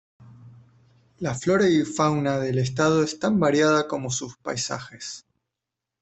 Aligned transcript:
La 1.19 1.35
flora 1.35 1.69
y 1.69 1.83
fauna 1.85 2.39
del 2.39 2.57
estado 2.57 3.03
es 3.03 3.19
tan 3.19 3.39
variada 3.39 3.87
como 3.87 4.09
sus 4.09 4.35
paisajes. 4.35 5.27